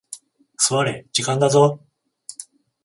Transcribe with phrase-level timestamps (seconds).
[0.57, 1.79] 座れ、時間だぞ。